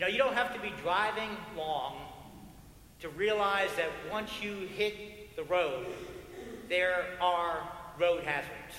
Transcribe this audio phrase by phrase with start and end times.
[0.00, 1.98] You know, you don't have to be driving long
[3.00, 5.88] to realize that once you hit the road,
[6.70, 8.76] there are road hazards.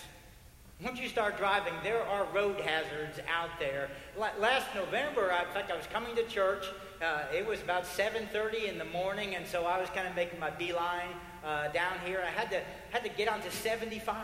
[0.83, 3.91] Once you start driving, there are road hazards out there.
[4.17, 6.65] Last November, in fact, I was coming to church.
[6.99, 10.39] Uh, it was about 7:30 in the morning, and so I was kind of making
[10.39, 11.13] my beeline
[11.45, 12.23] uh, down here.
[12.25, 14.15] I had to had to get onto 75,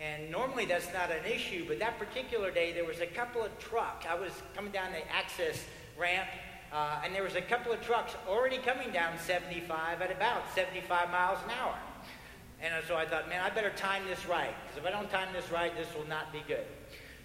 [0.00, 3.56] and normally that's not an issue, but that particular day there was a couple of
[3.60, 4.04] trucks.
[4.10, 5.64] I was coming down the access
[5.98, 6.28] ramp,
[6.72, 11.10] uh, and there was a couple of trucks already coming down 75 at about 75
[11.10, 11.74] miles an hour.
[12.60, 15.28] And so I thought, man, I better time this right, because if I don't time
[15.32, 16.64] this right, this will not be good.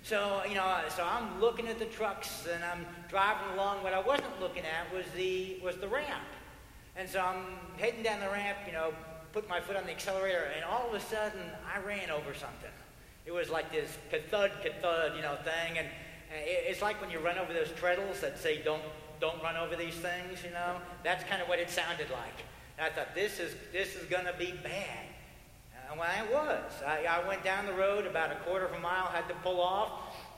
[0.04, 3.84] So, you know, so I'm looking at the trucks and I'm driving along.
[3.84, 6.24] What I wasn't looking at was the, was the ramp.
[6.96, 7.44] And so I'm
[7.78, 8.94] heading down the ramp, you know,
[9.34, 11.40] put my foot on the accelerator, and all of a sudden
[11.72, 12.72] I ran over something.
[13.26, 13.90] It was like this
[14.32, 15.78] thud, thud, you know, thing.
[15.78, 15.88] And
[16.32, 18.82] it's like when you run over those treadles that say, don't,
[19.20, 20.78] don't run over these things, you know?
[21.04, 22.46] That's kind of what it sounded like.
[22.78, 25.08] And I thought, this is, this is going to be bad.
[25.90, 26.84] And well, it was.
[26.86, 29.62] I, I went down the road about a quarter of a mile, had to pull
[29.62, 29.92] off,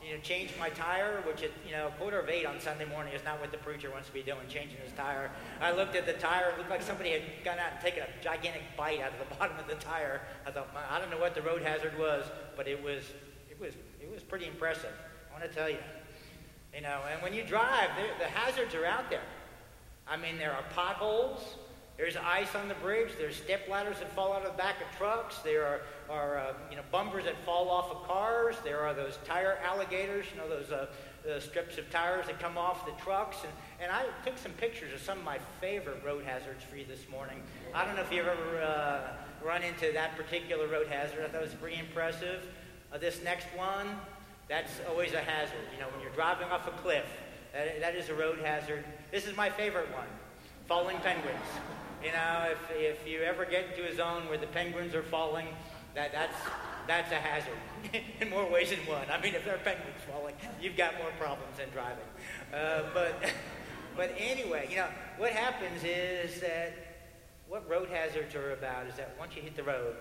[0.05, 2.85] you know, change my tire, which, it, you know, a quarter of eight on Sunday
[2.85, 5.31] morning is not what the preacher wants to be doing, changing his tire.
[5.59, 6.51] I looked at the tire.
[6.51, 9.35] It looked like somebody had gone out and taken a gigantic bite out of the
[9.39, 10.21] bottom of the tire.
[10.45, 13.03] I thought, I don't know what the road hazard was, but it was,
[13.49, 14.93] it was, it was pretty impressive.
[15.39, 15.77] I want to tell you.
[16.75, 19.21] You know, and when you drive, the hazards are out there.
[20.05, 21.55] I mean, there are potholes.
[21.97, 23.11] There's ice on the bridge.
[23.17, 25.37] There's step ladders that fall out of the back of trucks.
[25.37, 28.55] There are, are uh, you know, bumpers that fall off of cars.
[28.65, 32.85] There are those tire alligators, you know, those uh, strips of tires that come off
[32.85, 33.37] the trucks.
[33.43, 36.85] And, and I took some pictures of some of my favorite road hazards for you
[36.85, 37.41] this morning.
[37.73, 41.23] I don't know if you've ever uh, run into that particular road hazard.
[41.23, 42.45] I thought it was pretty impressive.
[42.91, 43.87] Uh, this next one,
[44.49, 45.61] that's always a hazard.
[45.73, 47.05] You know, when you're driving off a cliff,
[47.53, 48.83] that, that is a road hazard.
[49.11, 50.07] This is my favorite one,
[50.67, 51.37] falling penguins.
[52.03, 55.47] You know, if, if you ever get into a zone where the penguins are falling,
[55.95, 56.35] that, that's,
[56.87, 57.57] that's a hazard
[58.21, 59.05] in more ways than one.
[59.11, 61.97] I mean, if there are penguins falling, you've got more problems than driving.
[62.53, 63.21] Uh, but,
[63.95, 66.73] but anyway, you know, what happens is that
[67.47, 69.95] what road hazards are about is that once you hit the road,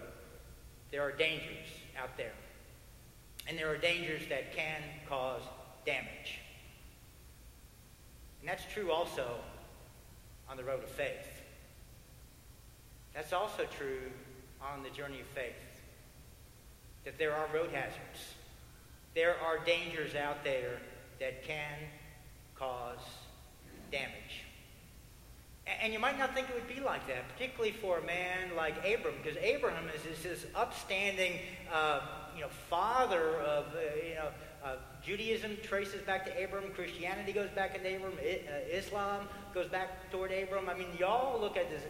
[0.90, 1.66] there are dangers
[2.00, 2.32] out there.
[3.48, 5.40] And there are dangers that can cause
[5.86, 6.40] damage.
[8.40, 9.26] And that's true also
[10.48, 11.42] on the road of faith.
[13.14, 14.12] That's also true
[14.62, 15.54] on the journey of faith.
[17.04, 18.34] That there are road hazards.
[19.14, 20.78] There are dangers out there
[21.18, 21.78] that can
[22.54, 22.98] cause
[23.90, 24.44] damage.
[25.82, 28.76] And you might not think it would be like that, particularly for a man like
[28.78, 31.40] Abram, because Abraham is this upstanding,
[31.72, 32.00] uh,
[32.38, 34.28] you know, father of, uh, you know,
[34.64, 36.72] uh, Judaism traces back to Abram.
[36.72, 38.12] Christianity goes back to Abram.
[38.14, 40.68] Uh, Islam goes back toward Abram.
[40.68, 41.82] I mean, y'all look at this.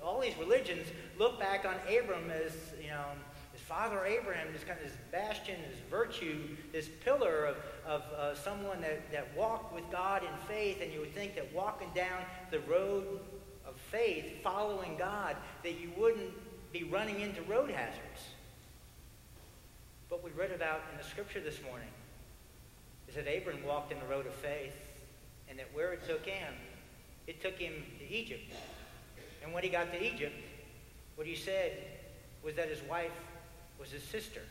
[0.00, 0.86] All these religions
[1.18, 3.06] look back on Abram as you know
[3.52, 8.34] his father Abraham, this kind of this bastion, this virtue, this pillar of, of uh,
[8.36, 10.80] someone that, that walked with God in faith.
[10.80, 12.22] And you would think that walking down
[12.52, 13.18] the road
[13.66, 16.30] of faith, following God, that you wouldn't
[16.72, 18.37] be running into road hazards.
[20.10, 21.88] But we read about in the scripture this morning
[23.08, 24.76] is that Abram walked in the road of faith,
[25.48, 26.54] and that where it took him,
[27.26, 28.52] it took him to Egypt.
[29.42, 30.34] And when he got to Egypt,
[31.16, 31.72] what he said
[32.42, 33.12] was that his wife
[33.78, 34.42] was his sister.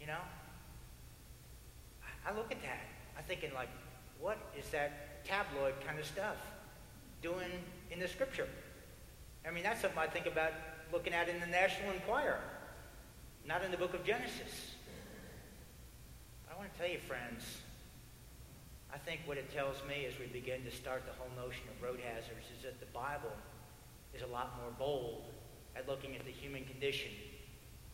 [0.00, 0.20] You know?
[2.26, 2.80] I look at that.
[3.16, 3.68] I'm thinking, like,
[4.20, 6.36] what is that tabloid kind of stuff
[7.22, 7.50] doing
[7.90, 8.48] in the scripture?
[9.46, 10.52] I mean, that's something I think about
[10.92, 12.40] looking at in the National Enquirer,
[13.46, 14.74] not in the book of Genesis.
[16.50, 17.44] I want to tell you, friends,
[18.92, 21.82] I think what it tells me as we begin to start the whole notion of
[21.82, 23.32] road hazards is that the Bible
[24.14, 25.26] is a lot more bold
[25.76, 27.10] at looking at the human condition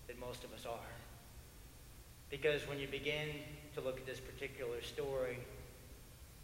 [0.06, 0.92] than most of us are.
[2.30, 3.28] Because when you begin
[3.74, 5.38] to look at this particular story,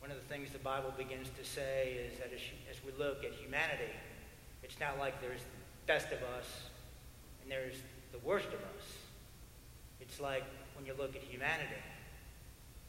[0.00, 3.32] one of the things the Bible begins to say is that as, we look at
[3.32, 3.93] humanity,
[4.62, 6.69] it's not like there's the best of us
[7.43, 7.76] and there's
[8.12, 8.87] the worst of us.
[10.00, 10.44] It's like
[10.76, 11.82] when you look at humanity,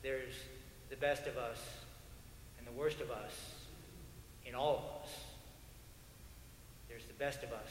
[0.02, 0.34] there's
[0.90, 1.60] the best of us
[2.58, 3.34] and the worst of us
[4.46, 5.14] in all of us.
[6.88, 7.70] There's the best of us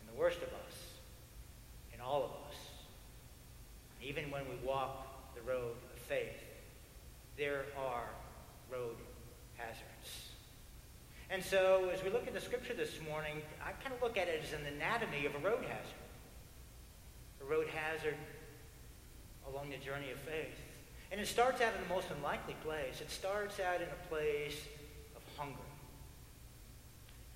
[0.00, 0.74] and the worst of us
[1.92, 2.56] in all of us.
[4.02, 6.42] even when we walk the road of faith,
[7.38, 8.04] there are
[8.70, 8.96] road
[9.56, 10.30] hazards.
[11.30, 14.28] And so, as we look at the scripture this morning, I kind of look at
[14.28, 16.03] it as an anatomy of a road hazard.
[17.44, 18.16] A road hazard
[19.48, 20.56] along the journey of faith.
[21.12, 23.00] And it starts out in the most unlikely place.
[23.00, 24.56] It starts out in a place
[25.14, 25.60] of hunger.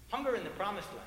[0.09, 1.03] Hunger in the promised land.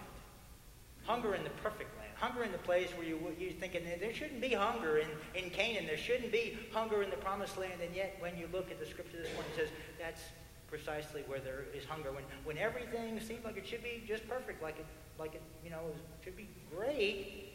[1.04, 2.12] Hunger in the perfect land.
[2.16, 5.88] Hunger in the place where you, you're thinking there shouldn't be hunger in, in Canaan.
[5.88, 7.82] There shouldn't be hunger in the promised land.
[7.84, 9.70] And yet, when you look at the scripture this morning, it says
[10.00, 10.22] that's
[10.68, 12.12] precisely where there is hunger.
[12.12, 14.86] When, when everything seems like it should be just perfect, like it,
[15.20, 15.82] like it you know,
[16.24, 17.51] should be great,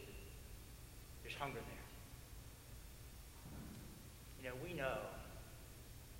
[1.27, 1.83] there's hunger there.
[4.39, 5.03] You know, we know,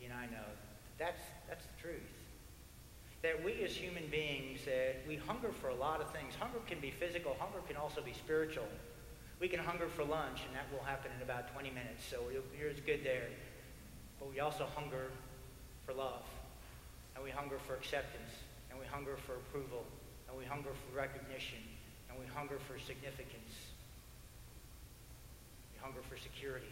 [0.04, 0.44] and I know,
[1.00, 2.12] that's, that's the truth.
[3.24, 6.36] That we as human beings, that we hunger for a lot of things.
[6.36, 7.38] Hunger can be physical.
[7.40, 8.68] Hunger can also be spiritual.
[9.40, 12.70] We can hunger for lunch, and that will happen in about 20 minutes, so you're
[12.70, 13.32] as good there.
[14.20, 15.08] But we also hunger
[15.86, 16.28] for love,
[17.16, 19.86] and we hunger for acceptance, and we hunger for approval,
[20.28, 21.64] and we hunger for recognition,
[22.10, 23.77] and we hunger for significance.
[25.88, 26.68] Hunger for security.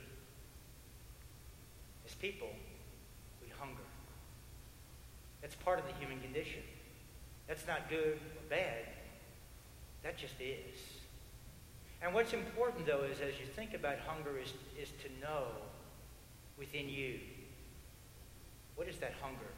[2.05, 2.49] As people,
[3.41, 3.87] we hunger.
[5.41, 6.59] That's part of the human condition.
[7.47, 8.83] That's not good or bad.
[10.03, 10.99] That just is.
[12.01, 15.45] And what's important, though, is as you think about hunger, is, is to know
[16.59, 17.19] within you
[18.75, 19.53] what is that hunger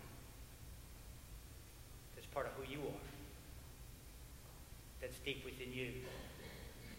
[2.14, 3.08] that's part of who you are,
[5.02, 5.94] that's deep within you.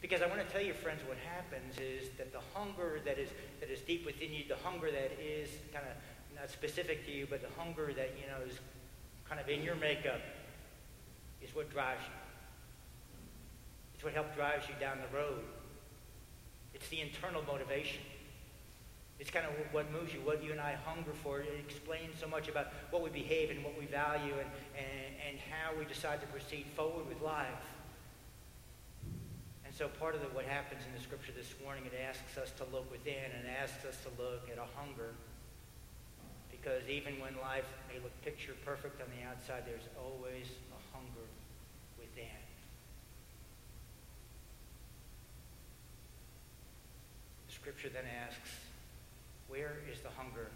[0.00, 3.30] Because I want to tell you, friends, what happens is that the hunger that is,
[3.60, 7.26] that is deep within you, the hunger that is kind of not specific to you,
[7.28, 8.58] but the hunger that, you know, is
[9.28, 10.20] kind of in your makeup
[11.42, 12.14] is what drives you.
[13.94, 15.42] It's what helps drives you down the road.
[16.72, 18.02] It's the internal motivation.
[19.18, 21.40] It's kind of what moves you, what you and I hunger for.
[21.40, 24.48] It explains so much about what we behave and what we value and,
[24.78, 27.48] and, and how we decide to proceed forward with life.
[29.78, 32.66] So part of the, what happens in the scripture this morning, it asks us to
[32.74, 35.14] look within and asks us to look at a hunger
[36.50, 41.30] because even when life may look picture perfect on the outside, there's always a hunger
[41.94, 42.42] within.
[47.46, 48.50] The scripture then asks,
[49.46, 50.50] where is the hunger?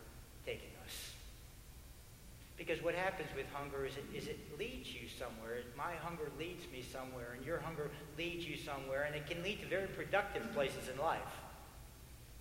[2.63, 5.67] Because what happens with hunger is it, is it leads you somewhere.
[5.77, 9.61] My hunger leads me somewhere, and your hunger leads you somewhere, and it can lead
[9.63, 11.43] to very productive places in life.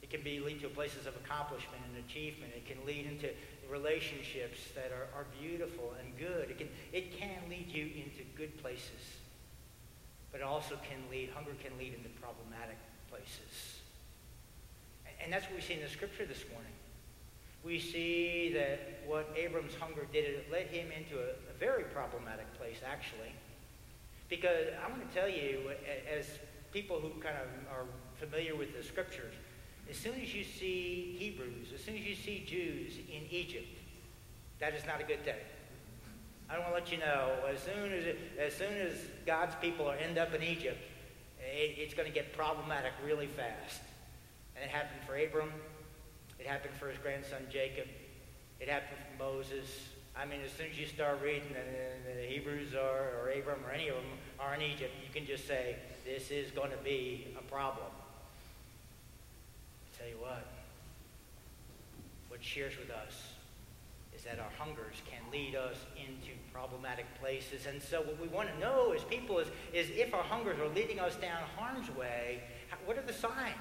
[0.03, 2.53] It can be lead to places of accomplishment and achievement.
[2.55, 3.33] It can lead into
[3.67, 6.51] relationships that are, are beautiful and good.
[6.51, 9.17] It can, it can lead you into good places.
[10.31, 12.77] But it also can lead, hunger can lead into problematic
[13.09, 13.81] places.
[15.07, 16.77] And, and that's what we see in the scripture this morning.
[17.63, 22.51] We see that what Abram's hunger did, it led him into a, a very problematic
[22.57, 23.33] place, actually.
[24.29, 25.71] Because I want to tell you,
[26.11, 26.25] as
[26.71, 27.85] people who kind of are
[28.15, 29.33] familiar with the scriptures,
[29.89, 33.67] as soon as you see Hebrews, as soon as you see Jews in Egypt,
[34.59, 35.35] that is not a good thing.
[36.49, 38.93] I don't want to let you know, as soon as, it, as soon as
[39.25, 40.79] God's people end up in Egypt,
[41.39, 43.81] it, it's going to get problematic really fast.
[44.55, 45.51] And it happened for Abram.
[46.41, 47.85] It happened for his grandson Jacob.
[48.59, 49.89] It happened for Moses.
[50.17, 53.71] I mean, as soon as you start reading that the Hebrews are, or Abram, or
[53.71, 54.05] any of them
[54.39, 57.85] are in Egypt, you can just say, this is going to be a problem
[59.85, 60.47] I tell you what,
[62.29, 63.33] what shares with us
[64.15, 67.67] is that our hungers can lead us into problematic places.
[67.67, 70.69] And so what we want to know as people is, is if our hungers are
[70.69, 72.41] leading us down harm's way,
[72.85, 73.55] what are the signs?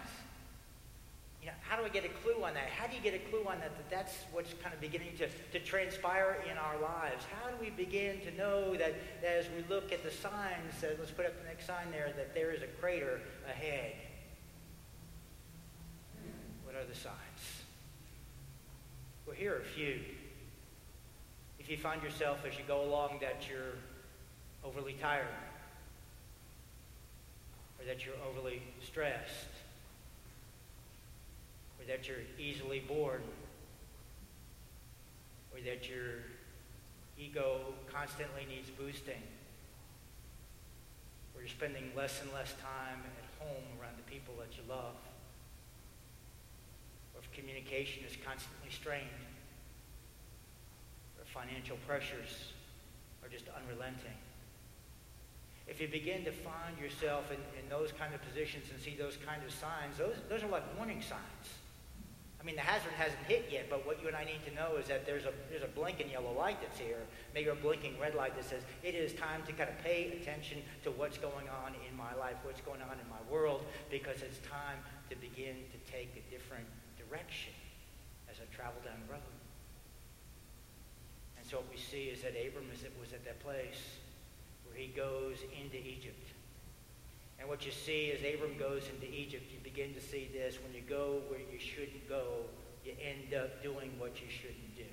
[1.41, 2.69] You know, how do I get a clue on that?
[2.69, 5.29] How do you get a clue on that, that that's what's kind of beginning to,
[5.53, 7.25] to transpire in our lives?
[7.41, 11.11] How do we begin to know that, that as we look at the signs, let's
[11.11, 13.93] put up the next sign there, that there is a crater ahead?
[16.65, 17.17] What are the signs?
[19.27, 20.01] Well, here are a few.
[21.59, 23.79] If you find yourself as you go along that you're
[24.63, 25.25] overly tired,
[27.79, 29.60] or that you're overly stressed,
[31.91, 33.23] that you're easily bored,
[35.53, 36.23] or that your
[37.19, 39.23] ego constantly needs boosting,
[41.35, 44.95] or you're spending less and less time at home around the people that you love
[47.21, 49.27] or if communication is constantly strained,
[51.19, 52.53] or financial pressures
[53.23, 54.17] are just unrelenting.
[55.67, 59.19] If you begin to find yourself in, in those kind of positions and see those
[59.27, 61.60] kind of signs, those, those are like warning signs.
[62.41, 64.77] I mean, the hazard hasn't hit yet, but what you and I need to know
[64.81, 67.05] is that there's a, there's a blinking yellow light that's here,
[67.35, 70.63] maybe a blinking red light that says it is time to kind of pay attention
[70.85, 74.39] to what's going on in my life, what's going on in my world, because it's
[74.49, 74.81] time
[75.11, 76.65] to begin to take a different
[76.97, 77.53] direction.
[78.31, 79.37] as I travel down the road.
[81.37, 84.01] And so what we see is that Abram is, was at that place
[84.65, 86.25] where he goes into Egypt.
[87.41, 90.59] And what you see as Abram goes into Egypt, you begin to see this.
[90.63, 92.45] When you go where you shouldn't go,
[92.85, 94.85] you end up doing what you shouldn't do.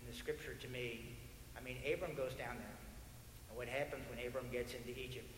[0.00, 1.14] And the scripture to me,
[1.56, 2.78] I mean, Abram goes down there.
[3.48, 5.30] And what happens when Abram gets into Egypt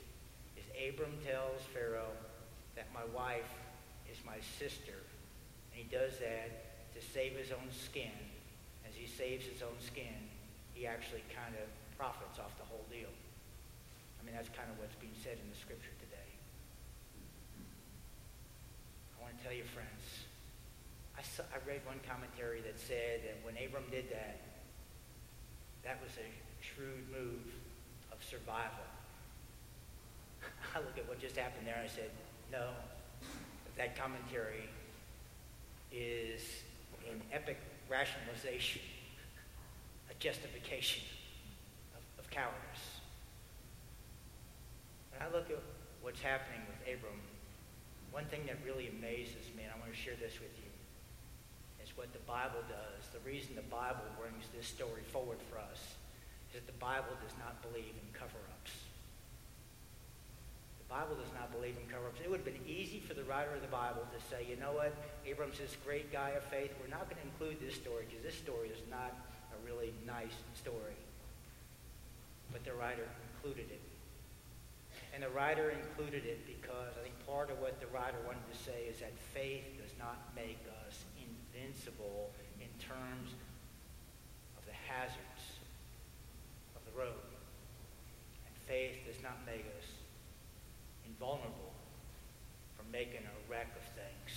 [0.57, 2.17] is Abram tells Pharaoh
[2.75, 3.52] that my wife
[4.11, 4.97] is my sister.
[5.73, 8.17] And he does that to save his own skin.
[8.88, 10.17] As he saves his own skin,
[10.73, 13.12] he actually kind of profits off the whole deal.
[14.23, 16.31] I mean, that's kind of what's being said in the scripture today.
[19.19, 20.31] I want to tell you, friends,
[21.19, 24.38] I, saw, I read one commentary that said that when Abram did that,
[25.83, 26.29] that was a
[26.62, 27.50] shrewd move
[28.14, 28.87] of survival.
[30.75, 32.11] I look at what just happened there and I said,
[32.55, 32.71] no,
[33.76, 34.71] that commentary
[35.91, 36.43] is
[37.11, 37.59] an epic
[37.91, 38.83] rationalization,
[40.11, 41.02] a justification
[41.99, 42.92] of, of cowardice.
[45.12, 45.61] When I look at
[46.00, 47.21] what's happening with Abram,
[48.11, 50.73] one thing that really amazes me, and I want to share this with you,
[51.85, 53.09] is what the Bible does.
[53.12, 55.97] The reason the Bible brings this story forward for us
[56.49, 58.73] is that the Bible does not believe in cover-ups.
[60.81, 62.21] The Bible does not believe in cover-ups.
[62.21, 64.73] It would have been easy for the writer of the Bible to say, you know
[64.73, 64.92] what,
[65.25, 66.73] Abram's this great guy of faith.
[66.81, 69.12] We're not going to include this story because this story is not
[69.52, 70.97] a really nice story.
[72.52, 73.82] But the writer included it.
[75.12, 78.57] And the writer included it because I think part of what the writer wanted to
[78.57, 83.37] say is that faith does not make us invincible in terms
[84.57, 85.61] of the hazards
[86.75, 87.28] of the road.
[88.49, 89.87] And faith does not make us
[91.04, 91.76] invulnerable
[92.76, 94.33] from making a wreck of things.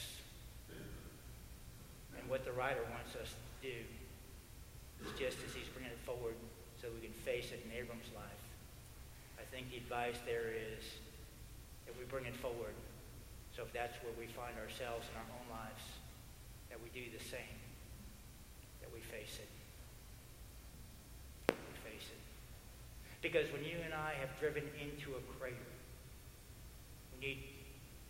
[2.20, 3.80] And what the writer wants us to do
[5.08, 6.36] is just as he's bringing it forward
[6.82, 8.45] so we can face it in Abram's life.
[9.46, 10.82] I think the advice there is
[11.86, 12.74] that we bring it forward.
[13.56, 15.86] So if that's where we find ourselves in our own lives,
[16.74, 17.60] that we do the same,
[18.82, 19.48] that we face it.
[21.54, 22.22] We face it.
[23.22, 25.72] Because when you and I have driven into a crater,
[27.14, 27.40] we need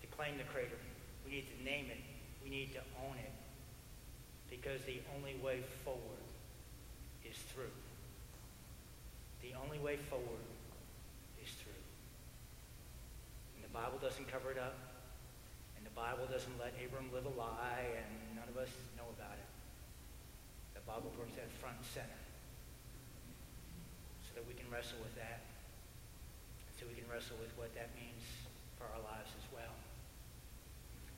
[0.02, 0.80] to claim the crater.
[1.26, 2.02] We need to name it.
[2.44, 3.34] We need to own it.
[4.50, 6.26] Because the only way forward
[7.24, 7.76] is through.
[9.42, 10.46] The only way forward
[11.42, 11.84] is through.
[13.56, 14.80] And the Bible doesn't cover it up.
[15.76, 19.36] And the Bible doesn't let Abram live a lie, and none of us know about
[19.36, 19.50] it.
[20.80, 22.22] The Bible brings that front and center
[24.24, 25.44] so that we can wrestle with that.
[26.80, 28.24] So we can wrestle with what that means
[28.80, 29.76] for our lives as well.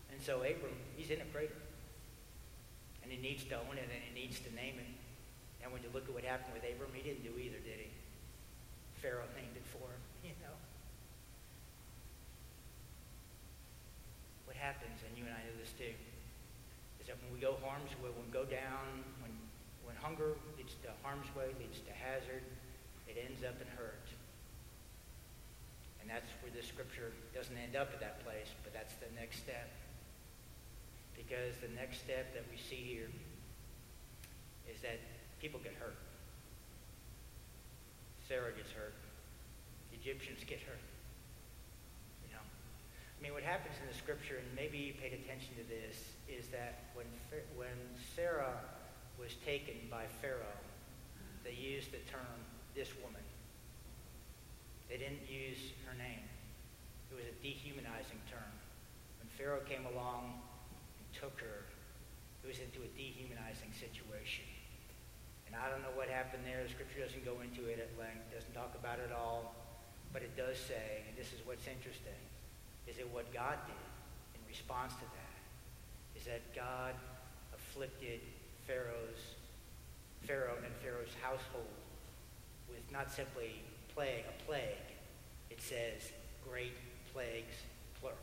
[0.09, 1.61] And so Abram, he's in a crater.
[3.05, 4.93] And he needs to own it and he needs to name it.
[5.61, 7.91] And when you look at what happened with Abram, he didn't do either, did he?
[9.01, 10.55] Pharaoh named it for him, you know.
[14.46, 15.93] What happens, and you and I know this too,
[16.99, 19.31] is that when we go harm's way, when we go down, when,
[19.85, 22.43] when hunger leads to harm's way, leads to hazard,
[23.07, 24.09] it ends up in hurt.
[26.01, 29.43] And that's where this scripture doesn't end up at that place, but that's the next
[29.43, 29.69] step.
[31.15, 33.09] Because the next step that we see here
[34.71, 34.99] is that
[35.41, 35.97] people get hurt.
[38.27, 38.95] Sarah gets hurt.
[39.91, 40.83] The Egyptians get hurt.
[43.17, 46.47] I mean, what happens in the scripture, and maybe you paid attention to this, is
[46.53, 47.09] that when,
[47.57, 47.74] when
[48.15, 48.62] Sarah
[49.17, 50.62] was taken by Pharaoh,
[51.43, 52.38] they used the term,
[52.77, 53.25] this woman.
[54.89, 56.21] They didn't use her name.
[57.09, 58.53] It was a dehumanizing term.
[59.17, 60.38] When Pharaoh came along
[61.01, 61.65] and took her,
[62.43, 64.45] it was into a dehumanizing situation.
[65.47, 66.62] And I don't know what happened there.
[66.62, 69.55] The scripture doesn't go into it at length, doesn't talk about it all.
[70.13, 72.15] But it does say, and this is what's interesting,
[72.88, 75.38] is that what God did in response to that
[76.15, 76.94] is that God
[77.53, 78.22] afflicted
[78.65, 79.36] Pharaoh's,
[80.24, 81.77] Pharaoh and Pharaoh's household
[82.70, 83.62] with not simply
[83.94, 84.89] plague, a plague.
[85.50, 86.12] It says
[86.48, 86.74] great
[87.13, 87.53] plagues,
[88.00, 88.17] plural.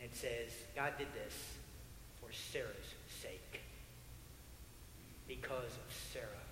[0.00, 1.34] And it says God did this
[2.20, 3.60] for Sarah's sake.
[5.26, 6.44] Because of Sarah.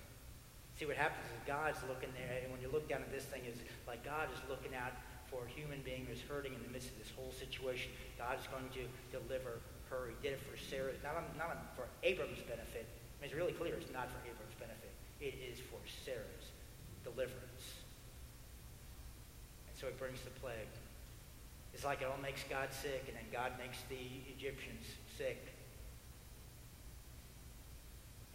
[0.79, 3.41] See, what happens is God's looking there, and when you look down at this thing,
[3.45, 4.91] is like God is looking out
[5.33, 7.89] for a human being who's hurting in the midst of this whole situation.
[8.21, 9.57] God is going to deliver
[9.89, 10.13] her.
[10.13, 12.85] He did it for Sarah, not, on, not on, for Abram's benefit.
[12.85, 14.93] I mean, it's really clear it's not for Abram's benefit.
[15.17, 16.53] It is for Sarah's
[17.01, 17.81] deliverance.
[19.65, 20.69] And so it brings the plague.
[21.73, 23.97] It's like it all makes God sick, and then God makes the
[24.29, 24.85] Egyptians
[25.17, 25.41] sick.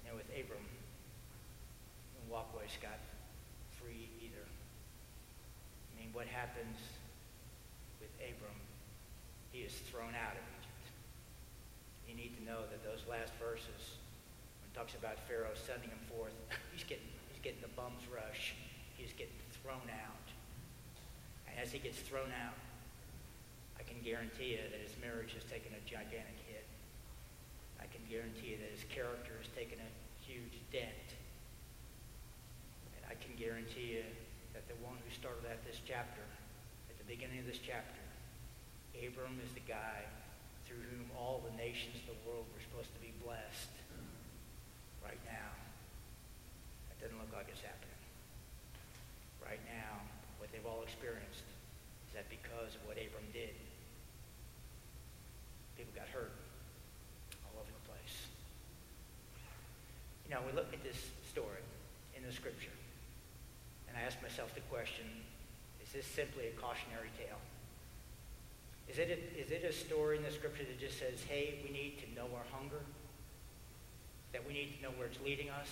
[0.03, 2.99] You know, with Abram, and walkway scot
[3.79, 4.11] free
[6.09, 6.77] mean, what happens
[8.01, 8.57] with Abram?
[9.53, 10.87] He is thrown out of Egypt.
[12.09, 14.01] You need to know that those last verses,
[14.61, 16.33] when it talks about Pharaoh sending him forth,
[16.73, 18.57] he's getting, he's getting the bum's rush.
[18.97, 20.27] He's getting thrown out.
[21.47, 22.57] And as he gets thrown out,
[23.79, 26.67] I can guarantee you that his marriage has taken a gigantic hit.
[27.79, 29.91] I can guarantee you that his character has taken a
[30.25, 31.09] huge dent.
[32.97, 34.07] And I can guarantee you
[34.59, 36.27] that the one who started at this chapter,
[36.91, 38.03] at the beginning of this chapter,
[38.99, 40.03] Abram is the guy
[40.67, 43.71] through whom all the nations of the world were supposed to be blessed.
[44.99, 45.55] Right now,
[46.91, 48.03] it doesn't look like it's happening.
[49.39, 50.03] Right now,
[50.43, 51.47] what they've all experienced
[52.11, 53.55] is that because of what Abram did,
[55.79, 56.35] people got hurt
[57.47, 58.27] all over the place.
[60.27, 60.99] You know, we look at this
[61.31, 61.63] story
[62.19, 62.75] in the scripture,
[64.09, 65.05] ask myself the question,
[65.85, 67.37] is this simply a cautionary tale?
[68.89, 71.69] Is it, a, is it a story in the scripture that just says, hey, we
[71.69, 72.81] need to know our hunger?
[74.33, 75.69] That we need to know where it's leading us?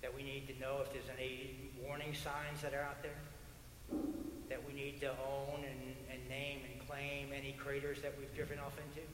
[0.00, 3.20] That we need to know if there's any warning signs that are out there?
[4.48, 8.58] That we need to own and, and name and claim any craters that we've driven
[8.58, 9.04] off into?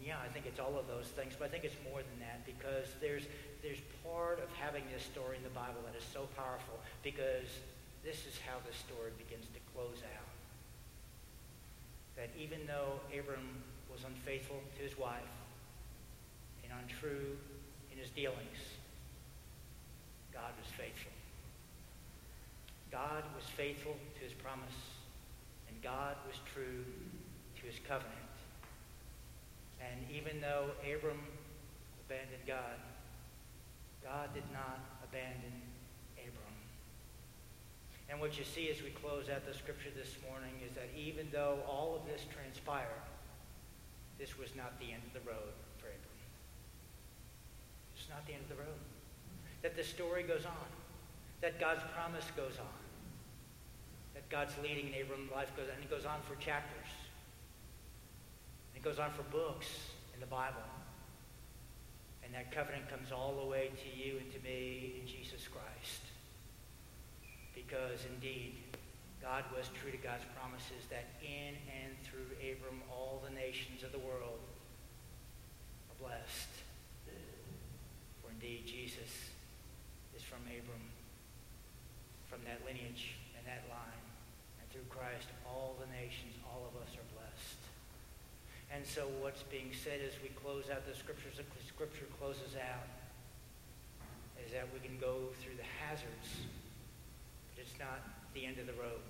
[0.00, 2.44] Yeah, I think it's all of those things, but I think it's more than that
[2.48, 3.28] because there's,
[3.62, 7.60] there's part of having this story in the Bible that is so powerful because
[8.02, 10.30] this is how the story begins to close out
[12.16, 13.60] that even though Abram
[13.92, 15.36] was unfaithful to his wife
[16.64, 17.36] and untrue
[17.92, 18.60] in his dealings,
[20.32, 21.12] God was faithful.
[22.90, 24.80] God was faithful to his promise,
[25.68, 26.84] and God was true
[27.56, 28.29] to his covenant.
[29.80, 31.20] And even though Abram
[32.06, 32.76] abandoned God,
[34.04, 35.56] God did not abandon
[36.16, 36.56] Abram.
[38.08, 41.28] and what you see as we close out the scripture this morning is that even
[41.32, 43.04] though all of this transpired,
[44.18, 46.20] this was not the end of the road for Abram.
[47.96, 48.80] It's not the end of the road.
[49.62, 50.68] That the story goes on.
[51.40, 52.80] That God's promise goes on.
[54.12, 55.76] That God's leading in Abram's life goes on.
[55.76, 56.88] And it goes on for chapters.
[58.80, 59.68] It goes on for books
[60.14, 60.64] in the Bible.
[62.24, 66.00] And that covenant comes all the way to you and to me in Jesus Christ
[67.52, 68.56] because indeed
[69.20, 73.92] God was true to God's promises that in and through Abram all the nations of
[73.92, 74.40] the world
[75.92, 76.48] are blessed.
[78.24, 79.12] For indeed Jesus
[80.16, 80.88] is from Abram,
[82.32, 84.04] from that lineage and that line.
[84.56, 86.99] And through Christ all the nations, all of us.
[88.80, 92.88] And so what's being said as we close out the scriptures, the scripture closes out,
[94.40, 96.48] is that we can go through the hazards
[97.52, 98.00] but it's not
[98.32, 99.04] the end of the road.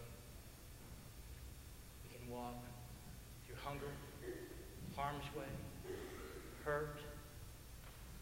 [2.03, 2.59] We can walk
[3.47, 3.95] through hunger,
[4.97, 5.55] harm's way,
[6.65, 6.99] hurt,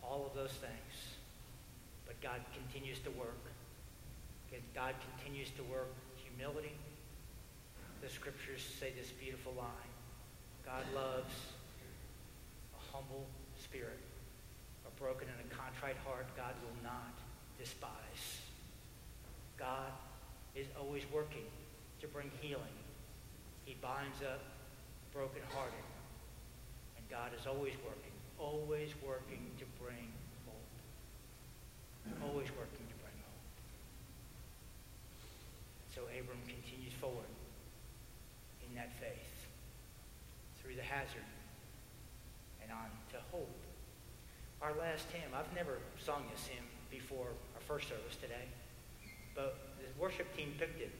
[0.02, 1.16] all of those things.
[2.04, 3.40] But God continues to work.
[4.74, 6.76] God continues to work humility.
[8.02, 9.87] The scriptures say this beautiful line.
[10.68, 11.32] God loves
[12.76, 13.24] a humble
[13.56, 13.98] spirit.
[14.84, 17.16] A broken and a contrite heart God will not
[17.58, 18.44] despise.
[19.56, 19.96] God
[20.54, 21.48] is always working
[22.02, 22.76] to bring healing.
[23.64, 24.44] He binds up
[25.14, 25.88] brokenhearted.
[26.98, 30.12] And God is always working, always working to bring
[30.44, 30.68] hope.
[32.28, 33.56] Always working to bring hope.
[35.94, 37.32] So Abram continues forward
[38.68, 39.27] in that faith
[40.68, 41.24] through the hazard
[42.62, 43.48] and on to hope.
[44.60, 48.44] Our last hymn, I've never sung this hymn before our first service today,
[49.34, 50.92] but the worship team picked it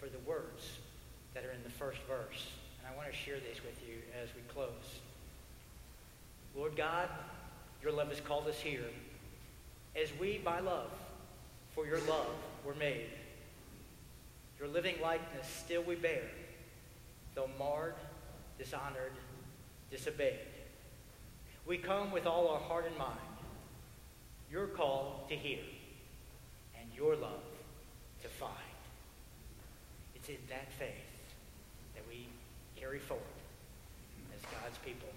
[0.00, 0.78] for the words
[1.34, 2.48] that are in the first verse.
[2.80, 5.00] And I want to share these with you as we close.
[6.56, 7.10] Lord God,
[7.82, 8.88] your love has called us here.
[10.00, 10.90] As we, by love,
[11.74, 12.32] for your love,
[12.64, 13.10] were made.
[14.58, 16.22] Your living likeness still we bear,
[17.34, 17.94] though marred,
[18.58, 19.12] dishonored,
[19.90, 20.38] disobeyed.
[21.66, 23.18] We come with all our heart and mind,
[24.50, 25.60] your call to hear,
[26.78, 27.42] and your love
[28.22, 28.52] to find.
[30.14, 30.88] It's in that faith
[31.94, 32.26] that we
[32.76, 33.24] carry forward
[34.34, 35.08] as God's people